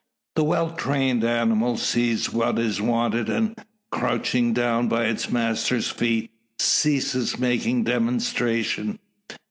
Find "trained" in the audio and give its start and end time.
0.71-1.23